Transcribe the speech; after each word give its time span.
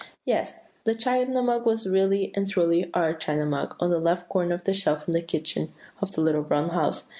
"Yes, 0.25 0.53
the 0.83 0.95
China 0.95 1.43
Mug 1.43 1.63
was 1.67 1.85
really 1.87 2.31
and 2.33 2.49
truly 2.49 2.89
our 2.91 3.13
China 3.13 3.45
Mug 3.45 3.75
on 3.79 3.91
the 3.91 3.99
left 3.99 4.27
corner 4.29 4.55
of 4.55 4.63
the 4.63 4.73
shelf 4.73 5.07
in 5.07 5.11
the 5.11 5.21
kitchen 5.21 5.71
of 6.01 6.11
The 6.13 6.21
Little 6.21 6.41
Brown 6.41 6.69
House. 6.69 7.09